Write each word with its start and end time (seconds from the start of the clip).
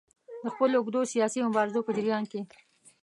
د 0.43 0.45
خپلو 0.53 0.75
اوږدو 0.77 1.01
سیاسي 1.13 1.39
مبارزو 1.47 1.85
په 1.85 1.91
جریان 1.97 2.23
کې. 2.31 2.39